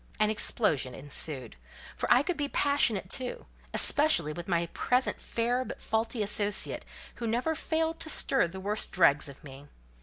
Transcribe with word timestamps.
An 0.19 0.31
explosion 0.31 0.95
ensued: 0.95 1.57
for 1.95 2.11
I 2.11 2.23
could 2.23 2.35
be 2.35 2.49
passionate, 2.49 3.07
too; 3.07 3.45
especially 3.71 4.33
with 4.33 4.47
my 4.47 4.65
present 4.73 5.19
fair 5.21 5.63
but 5.63 5.79
faulty 5.79 6.23
associate, 6.23 6.85
who 7.17 7.27
never 7.27 7.53
failed 7.53 7.99
to 7.99 8.09
stir 8.09 8.47
the 8.47 8.59
worst 8.59 8.91
dregs 8.91 9.29
of 9.29 9.43
me. 9.43 9.67